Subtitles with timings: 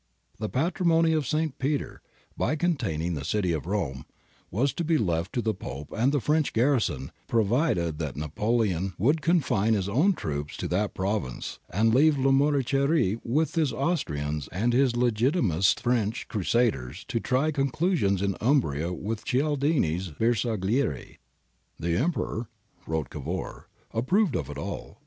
[0.39, 1.59] The Patrimony ofV St.
[1.59, 2.01] Peter,
[2.39, 4.05] containing the city of Rome,
[4.49, 8.83] was to be left to \ the Pope and the French garrison, provided that Napoleon
[8.83, 14.47] y would confine his own troops to that province and leave [Lamoriciere with his Austrians
[14.47, 21.19] and his Legitimist French} crusaders to try conclusions in Umbria with Cialdini's / Bersaglieri,
[21.79, 22.47] 'The Emperor,'
[22.87, 24.97] wrote Cavour, 'approved/ of it all.